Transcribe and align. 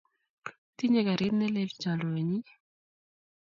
Tinye 0.75 1.01
karit 1.07 1.33
ne 1.37 1.47
lel 1.53 1.71
chorwennyi 1.81 2.41